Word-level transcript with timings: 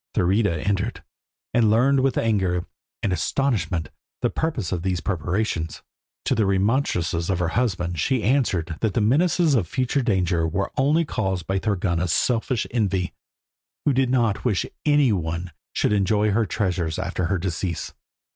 Thurida 0.15 0.65
entered, 0.67 1.03
and 1.53 1.69
learned 1.69 1.99
with 1.99 2.17
anger 2.17 2.65
and 3.03 3.13
astonishment 3.13 3.89
the 4.23 4.31
purpose 4.31 4.71
of 4.71 4.81
these 4.81 4.99
preparations. 4.99 5.83
To 6.25 6.33
the 6.33 6.47
remonstrances 6.47 7.29
of 7.29 7.37
her 7.37 7.49
husband 7.49 7.99
she 7.99 8.23
answered 8.23 8.77
that 8.79 8.95
the 8.95 8.99
menaces 8.99 9.53
of 9.53 9.67
future 9.67 10.01
danger 10.01 10.47
were 10.47 10.71
only 10.75 11.05
caused 11.05 11.45
by 11.45 11.59
Thorgunna's 11.59 12.11
selfish 12.11 12.65
envy, 12.71 13.13
who 13.85 13.93
did 13.93 14.09
not 14.09 14.43
wish 14.43 14.65
any 14.87 15.11
one 15.11 15.51
should 15.71 15.93
enjoy 15.93 16.31
her 16.31 16.47
treasures 16.47 16.97
after 16.97 17.25
her 17.25 17.37
decease. 17.37 17.93